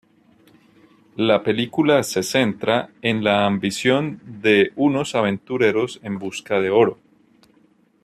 La 1.17 1.43
película 1.43 2.01
se 2.01 2.23
centra 2.23 2.89
en 3.03 3.23
la 3.23 3.45
ambición 3.45 4.19
de 4.41 4.71
unos 4.75 5.13
aventureros 5.13 5.99
en 6.01 6.17
busca 6.17 6.59
de 6.59 6.71
oro. 6.71 6.97